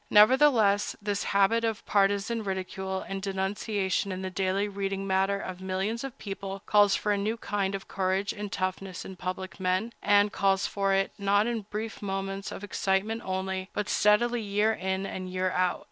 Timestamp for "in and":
14.73-15.29